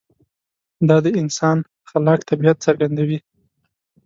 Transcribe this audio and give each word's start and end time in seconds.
دا 0.87 0.97
د 1.05 1.07
انسان 1.21 1.57
خلاق 1.89 2.19
طبیعت 2.29 2.57
څرګندوي. 2.65 3.19